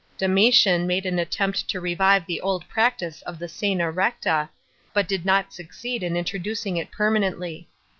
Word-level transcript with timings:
Domitiau 0.17 0.83
made 0.83 1.05
an 1.05 1.19
attempt 1.19 1.67
to 1.67 1.79
revive 1.79 2.25
the 2.25 2.41
old 2.41 2.67
practice 2.67 3.21
of 3.21 3.37
the 3.37 3.45
etna 3.45 3.91
recta 3.93 4.49
l>ut 4.95 5.07
d.d 5.07 5.21
not 5.25 5.53
succeed 5.53 6.01
in 6.01 6.17
introducing 6.17 6.75
it 6.77 6.89
permanently. 6.89 7.69